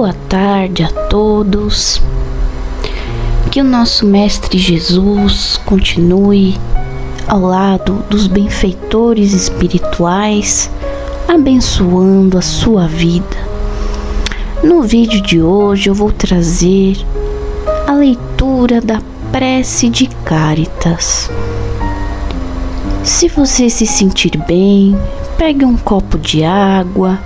Boa 0.00 0.14
tarde 0.28 0.84
a 0.84 0.92
todos. 1.08 2.00
Que 3.50 3.60
o 3.60 3.64
nosso 3.64 4.06
Mestre 4.06 4.56
Jesus 4.56 5.56
continue 5.66 6.56
ao 7.26 7.40
lado 7.40 7.94
dos 8.08 8.28
benfeitores 8.28 9.32
espirituais, 9.32 10.70
abençoando 11.26 12.38
a 12.38 12.40
sua 12.40 12.86
vida. 12.86 13.36
No 14.62 14.84
vídeo 14.84 15.20
de 15.20 15.42
hoje 15.42 15.90
eu 15.90 15.94
vou 15.96 16.12
trazer 16.12 16.96
a 17.88 17.90
leitura 17.90 18.80
da 18.80 19.02
prece 19.32 19.88
de 19.88 20.06
Caritas. 20.24 21.28
Se 23.02 23.26
você 23.26 23.68
se 23.68 23.84
sentir 23.84 24.38
bem, 24.46 24.96
pegue 25.36 25.64
um 25.64 25.76
copo 25.76 26.16
de 26.16 26.44
água, 26.44 27.18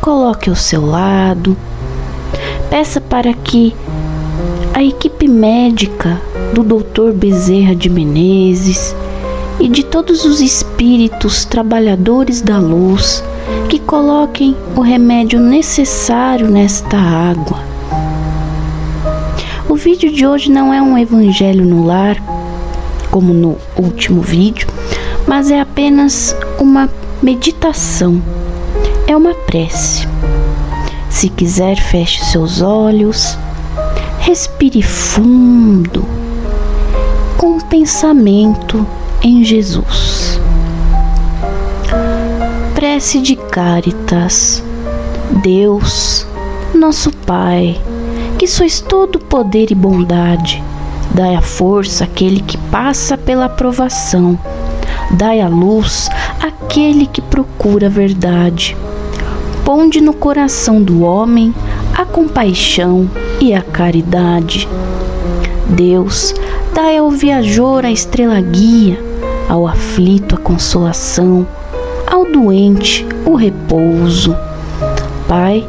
coloque 0.00 0.48
ao 0.48 0.56
seu 0.56 0.86
lado, 0.86 1.54
peça 2.70 3.00
para 3.00 3.32
que 3.32 3.74
a 4.74 4.82
equipe 4.82 5.26
médica 5.26 6.20
do 6.54 6.62
Dr. 6.62 7.12
Bezerra 7.12 7.74
de 7.74 7.88
Menezes 7.88 8.94
e 9.58 9.68
de 9.68 9.82
todos 9.82 10.24
os 10.24 10.40
espíritos 10.40 11.44
trabalhadores 11.44 12.42
da 12.42 12.58
luz 12.58 13.24
que 13.68 13.78
coloquem 13.78 14.54
o 14.76 14.80
remédio 14.80 15.40
necessário 15.40 16.48
nesta 16.48 16.96
água. 16.96 17.58
O 19.68 19.74
vídeo 19.74 20.12
de 20.12 20.26
hoje 20.26 20.50
não 20.50 20.72
é 20.72 20.80
um 20.80 20.96
evangelho 20.96 21.64
no 21.64 21.84
lar, 21.84 22.16
como 23.10 23.32
no 23.32 23.56
último 23.76 24.20
vídeo, 24.20 24.68
mas 25.26 25.50
é 25.50 25.60
apenas 25.60 26.36
uma 26.58 26.88
meditação, 27.22 28.22
é 29.06 29.16
uma 29.16 29.34
prece. 29.34 30.06
Se 31.18 31.28
quiser, 31.28 31.74
feche 31.80 32.24
seus 32.26 32.62
olhos, 32.62 33.36
respire 34.20 34.80
fundo, 34.82 36.04
com 37.36 37.58
pensamento 37.58 38.86
em 39.20 39.42
Jesus. 39.42 40.40
Prece 42.72 43.20
de 43.20 43.34
Caritas. 43.34 44.62
Deus, 45.42 46.24
nosso 46.72 47.10
Pai, 47.10 47.76
que 48.38 48.46
sois 48.46 48.80
todo 48.80 49.18
poder 49.18 49.72
e 49.72 49.74
bondade, 49.74 50.62
dai 51.10 51.34
a 51.34 51.42
força 51.42 52.04
àquele 52.04 52.40
que 52.42 52.56
passa 52.70 53.18
pela 53.18 53.48
provação, 53.48 54.38
dai 55.10 55.40
a 55.40 55.48
luz 55.48 56.08
àquele 56.40 57.06
que 57.06 57.20
procura 57.20 57.88
a 57.88 57.90
verdade. 57.90 58.76
Ponde 59.68 60.00
no 60.00 60.14
coração 60.14 60.82
do 60.82 61.02
homem 61.02 61.54
a 61.94 62.02
compaixão 62.02 63.06
e 63.38 63.52
a 63.52 63.60
caridade. 63.60 64.66
Deus, 65.68 66.34
dai 66.72 66.96
ao 66.96 67.10
viajor 67.10 67.84
a 67.84 67.90
estrela 67.90 68.40
guia, 68.40 68.98
ao 69.46 69.68
aflito 69.68 70.34
a 70.34 70.38
consolação, 70.38 71.46
ao 72.10 72.24
doente 72.24 73.06
o 73.26 73.34
repouso. 73.34 74.34
Pai, 75.28 75.68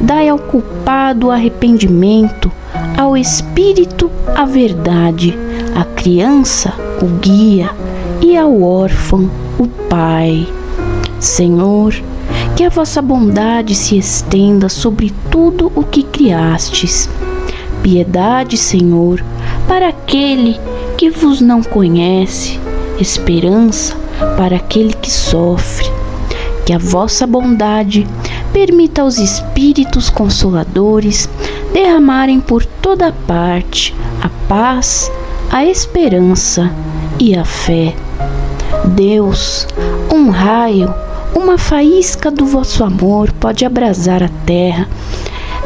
dai 0.00 0.28
ao 0.28 0.38
culpado 0.38 1.26
o 1.26 1.30
arrependimento, 1.32 2.52
ao 2.96 3.16
espírito 3.16 4.08
a 4.32 4.44
verdade, 4.44 5.36
à 5.74 5.82
criança 5.84 6.72
o 7.02 7.06
guia 7.18 7.70
e 8.20 8.36
ao 8.36 8.62
órfão 8.62 9.28
o 9.58 9.66
Pai. 9.66 10.46
Senhor, 11.18 12.00
que 12.60 12.64
a 12.66 12.68
vossa 12.68 13.00
bondade 13.00 13.74
se 13.74 13.96
estenda 13.96 14.68
sobre 14.68 15.14
tudo 15.30 15.72
o 15.74 15.82
que 15.82 16.02
criastes. 16.02 17.08
Piedade, 17.82 18.58
Senhor, 18.58 19.24
para 19.66 19.88
aquele 19.88 20.60
que 20.98 21.08
vos 21.08 21.40
não 21.40 21.62
conhece, 21.62 22.60
esperança 23.00 23.96
para 24.36 24.56
aquele 24.56 24.92
que 24.92 25.10
sofre. 25.10 25.90
Que 26.66 26.74
a 26.74 26.78
vossa 26.78 27.26
bondade 27.26 28.06
permita 28.52 29.00
aos 29.00 29.16
Espíritos 29.16 30.10
Consoladores 30.10 31.30
derramarem 31.72 32.40
por 32.40 32.62
toda 32.66 33.10
parte 33.26 33.94
a 34.20 34.28
paz, 34.46 35.10
a 35.50 35.64
esperança 35.64 36.70
e 37.18 37.34
a 37.34 37.42
fé. 37.42 37.96
Deus, 38.84 39.66
um 40.12 40.28
raio, 40.28 40.94
uma 41.34 41.56
faísca 41.56 42.30
do 42.30 42.44
vosso 42.44 42.82
amor 42.82 43.32
pode 43.32 43.64
abrasar 43.64 44.22
a 44.22 44.28
terra. 44.44 44.88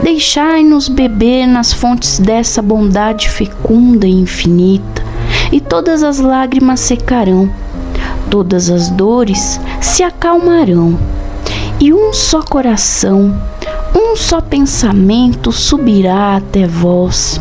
Deixai-nos 0.02 0.88
beber 0.88 1.46
nas 1.46 1.72
fontes 1.72 2.18
dessa 2.18 2.60
bondade 2.60 3.28
fecunda 3.28 4.06
e 4.06 4.12
infinita, 4.12 5.02
e 5.52 5.60
todas 5.60 6.02
as 6.02 6.18
lágrimas 6.18 6.80
secarão, 6.80 7.50
todas 8.28 8.68
as 8.68 8.90
dores 8.90 9.60
se 9.80 10.02
acalmarão, 10.02 10.98
e 11.80 11.92
um 11.92 12.12
só 12.12 12.42
coração, 12.42 13.34
um 13.94 14.16
só 14.16 14.40
pensamento 14.40 15.52
subirá 15.52 16.36
até 16.36 16.66
vós, 16.66 17.40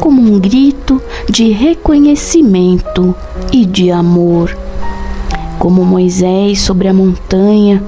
como 0.00 0.22
um 0.22 0.40
grito 0.40 1.00
de 1.28 1.50
reconhecimento 1.50 3.14
e 3.52 3.66
de 3.66 3.90
amor 3.90 4.56
como 5.60 5.84
Moisés 5.84 6.62
sobre 6.62 6.88
a 6.88 6.94
montanha, 6.94 7.82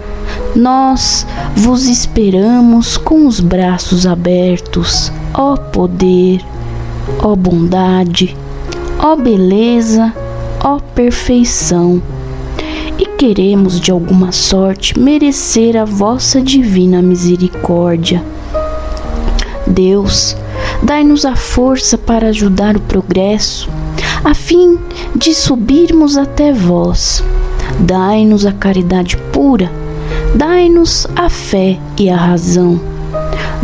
nós 0.54 1.26
vos 1.56 1.86
esperamos 1.86 2.98
com 2.98 3.26
os 3.26 3.40
braços 3.40 4.06
abertos, 4.06 5.10
ó 5.32 5.56
poder, 5.56 6.44
ó 7.20 7.34
bondade, 7.34 8.36
ó 8.98 9.16
beleza, 9.16 10.12
ó 10.62 10.78
perfeição. 10.94 12.02
E 12.98 13.06
queremos 13.06 13.80
de 13.80 13.90
alguma 13.90 14.32
sorte 14.32 14.98
merecer 15.00 15.74
a 15.74 15.86
vossa 15.86 16.42
divina 16.42 17.00
misericórdia. 17.00 18.22
Deus, 19.66 20.36
dai-nos 20.82 21.24
a 21.24 21.34
força 21.34 21.96
para 21.96 22.28
ajudar 22.28 22.76
o 22.76 22.80
progresso, 22.80 23.70
a 24.22 24.34
fim 24.34 24.78
de 25.16 25.34
subirmos 25.34 26.18
até 26.18 26.52
vós 26.52 27.24
Dai-nos 27.80 28.46
a 28.46 28.52
caridade 28.52 29.16
pura, 29.32 29.70
dai-nos 30.34 31.06
a 31.16 31.28
fé 31.28 31.78
e 31.98 32.08
a 32.08 32.16
razão. 32.16 32.80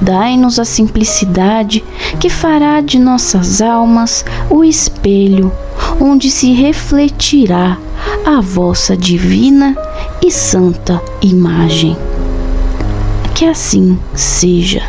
Dai-nos 0.00 0.58
a 0.58 0.64
simplicidade 0.64 1.84
que 2.20 2.28
fará 2.28 2.80
de 2.80 2.98
nossas 2.98 3.60
almas 3.60 4.24
o 4.48 4.62
espelho 4.62 5.52
onde 6.00 6.30
se 6.30 6.52
refletirá 6.52 7.76
a 8.24 8.40
vossa 8.40 8.96
divina 8.96 9.76
e 10.22 10.30
santa 10.30 11.02
imagem. 11.20 11.96
Que 13.34 13.44
assim 13.44 13.98
seja. 14.14 14.82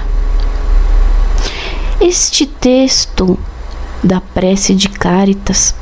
Este 2.01 2.45
texto 2.45 3.37
da 4.03 4.21
prece 4.21 4.73
de 4.73 4.89
Cáritas 4.89 5.75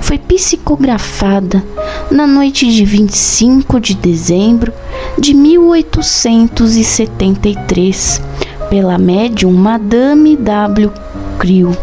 foi 0.00 0.18
psicografada 0.18 1.62
na 2.10 2.26
noite 2.26 2.72
de 2.72 2.84
25 2.84 3.78
de 3.78 3.94
dezembro 3.94 4.72
de 5.18 5.34
1873 5.34 8.22
pela 8.68 8.98
médium 8.98 9.52
Madame 9.52 10.36
W. 10.36 10.90
Crew 11.38 11.76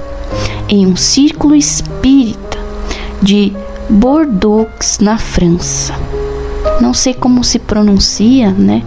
em 0.70 0.86
um 0.86 0.96
círculo 0.96 1.56
espírita 1.56 2.58
de 3.22 3.54
Bordeaux, 3.90 5.00
na 5.00 5.18
França. 5.18 5.94
Não 6.82 6.94
sei 6.94 7.14
como 7.14 7.44
se 7.44 7.58
pronuncia, 7.58 8.52
né? 8.52 8.84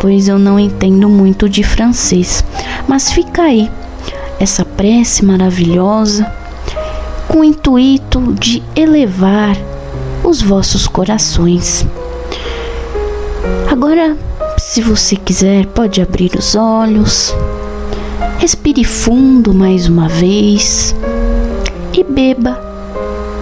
Pois 0.00 0.28
eu 0.28 0.38
não 0.38 0.58
entendo 0.58 1.08
muito 1.08 1.48
de 1.48 1.62
francês, 1.62 2.44
mas 2.86 3.10
fica 3.10 3.42
aí 3.42 3.70
essa 4.40 4.64
prece 4.64 5.24
maravilhosa 5.24 6.26
com 7.28 7.40
o 7.40 7.44
intuito 7.44 8.20
de 8.34 8.62
elevar 8.74 9.56
os 10.24 10.40
vossos 10.40 10.88
corações. 10.88 11.86
Agora, 13.70 14.16
se 14.58 14.80
você 14.80 15.14
quiser, 15.14 15.66
pode 15.66 16.00
abrir 16.00 16.34
os 16.36 16.54
olhos, 16.56 17.34
respire 18.38 18.82
fundo 18.82 19.54
mais 19.54 19.86
uma 19.86 20.08
vez 20.08 20.94
e 21.92 22.02
beba 22.02 22.58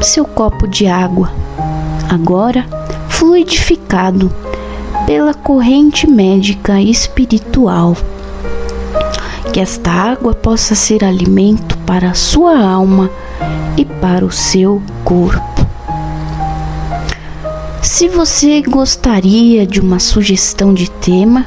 seu 0.03 0.25
copo 0.25 0.69
de 0.69 0.87
água, 0.87 1.31
agora 2.09 2.67
fluidificado 3.09 4.31
pela 5.07 5.33
corrente 5.33 6.07
médica 6.07 6.81
espiritual. 6.81 7.97
Que 9.53 9.61
esta 9.61 9.91
água 9.91 10.35
possa 10.35 10.75
ser 10.75 11.03
alimento 11.05 11.79
para 11.79 12.11
a 12.11 12.15
sua 12.15 12.59
alma 12.59 13.11
e 13.77 13.85
para 13.85 14.25
o 14.25 14.31
seu 14.31 14.83
corpo. 15.05 15.67
Se 17.83 18.09
você 18.09 18.63
gostaria 18.63 19.67
de 19.67 19.81
uma 19.81 19.99
sugestão 19.99 20.75
de 20.75 20.91
tema, 20.91 21.47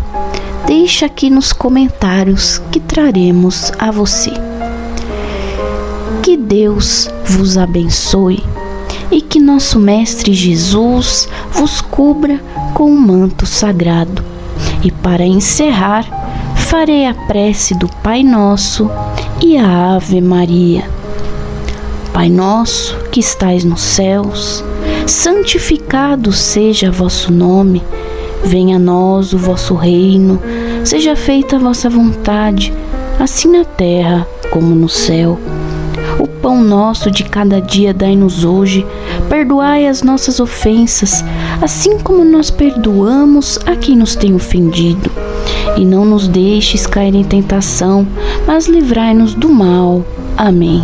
deixa 0.65 1.05
aqui 1.05 1.29
nos 1.29 1.51
comentários 1.51 2.61
que 2.71 2.79
traremos 2.79 3.71
a 3.77 3.91
você. 3.91 4.31
Que 6.23 6.37
Deus 6.37 7.09
vos 7.25 7.57
abençoe 7.57 8.43
e 9.11 9.21
que 9.21 9.39
nosso 9.39 9.79
Mestre 9.79 10.33
Jesus 10.33 11.27
vos 11.51 11.81
cubra 11.81 12.41
com 12.73 12.91
um 12.91 12.99
manto 12.99 13.45
sagrado. 13.45 14.23
E 14.83 14.91
para 14.91 15.25
encerrar, 15.25 16.05
farei 16.55 17.05
a 17.05 17.13
prece 17.13 17.75
do 17.75 17.87
Pai 18.01 18.23
Nosso 18.23 18.89
e 19.41 19.57
a 19.57 19.95
Ave 19.95 20.21
Maria. 20.21 20.98
Pai 22.19 22.30
nosso 22.30 22.98
que 23.13 23.21
estais 23.21 23.63
nos 23.63 23.80
céus, 23.80 24.62
santificado 25.07 26.33
seja 26.33 26.92
vosso 26.92 27.31
nome, 27.31 27.81
venha 28.44 28.75
a 28.75 28.80
nós 28.80 29.31
o 29.31 29.38
vosso 29.38 29.74
reino, 29.74 30.38
seja 30.83 31.16
feita 31.16 31.56
a 31.56 31.60
vossa 31.60 31.89
vontade, 31.89 32.74
assim 33.18 33.50
na 33.50 33.63
terra 33.63 34.27
como 34.51 34.75
no 34.75 34.89
céu. 34.89 35.39
O 36.19 36.27
pão 36.27 36.62
nosso 36.62 37.10
de 37.10 37.24
cada 37.24 37.62
dia 37.62 37.94
dai-nos 37.94 38.44
hoje, 38.44 38.86
perdoai 39.30 39.88
as 39.88 40.04
nossas 40.04 40.42
ofensas, 40.42 41.24
assim 41.62 42.00
como 42.00 42.25
nós 42.25 42.51
perdoamos 42.51 43.57
a 43.66 43.77
quem 43.77 43.95
nos 43.95 44.18
tem 44.18 44.36
ofendido. 44.36 45.10
E 45.77 45.86
não 45.86 46.04
nos 46.04 46.27
deixes 46.27 46.86
cair 46.86 47.16
em 47.16 47.24
tentação, 47.24 48.06
mas 48.45 48.68
livrai-nos 48.68 49.33
do 49.33 49.48
mal. 49.48 50.04
Amém. 50.36 50.83